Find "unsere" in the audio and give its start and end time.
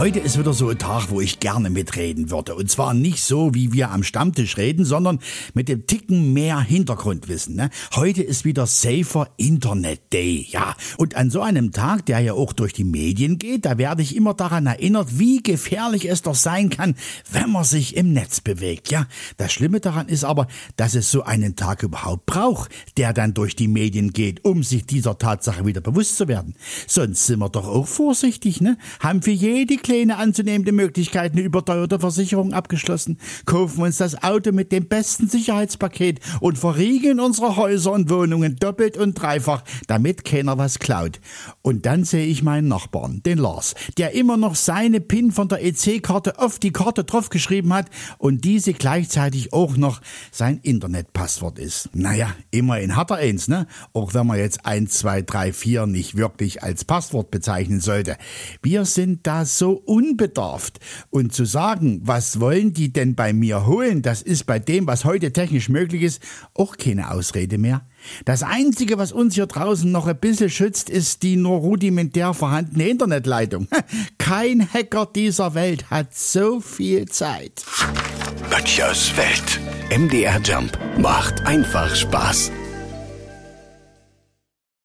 37.18-37.56